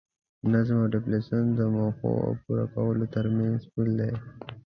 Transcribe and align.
نظم 0.51 0.77
او 0.83 0.87
ډیسپلین 0.93 1.47
د 1.57 1.61
موخو 1.75 2.09
او 2.25 2.31
پوره 2.43 2.65
کولو 2.73 3.05
ترمنځ 3.13 3.61
پل 3.73 3.89
دی. 3.99 4.13